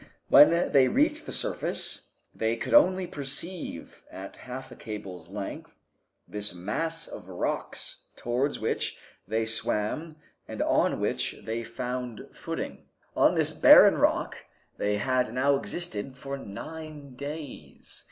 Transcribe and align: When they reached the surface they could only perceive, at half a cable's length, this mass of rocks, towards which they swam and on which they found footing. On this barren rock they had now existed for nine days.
When 0.29 0.71
they 0.71 0.87
reached 0.87 1.27
the 1.27 1.31
surface 1.31 2.13
they 2.33 2.55
could 2.55 2.73
only 2.73 3.05
perceive, 3.05 4.03
at 4.09 4.35
half 4.37 4.71
a 4.71 4.75
cable's 4.75 5.29
length, 5.29 5.75
this 6.27 6.55
mass 6.55 7.07
of 7.07 7.29
rocks, 7.29 8.05
towards 8.15 8.59
which 8.59 8.97
they 9.27 9.45
swam 9.45 10.15
and 10.47 10.59
on 10.63 10.99
which 10.99 11.35
they 11.43 11.63
found 11.63 12.27
footing. 12.33 12.87
On 13.15 13.35
this 13.35 13.51
barren 13.53 13.95
rock 13.99 14.37
they 14.75 14.97
had 14.97 15.35
now 15.35 15.55
existed 15.55 16.17
for 16.17 16.35
nine 16.35 17.13
days. 17.15 17.99